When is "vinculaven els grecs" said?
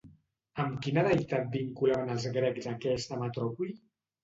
1.57-2.73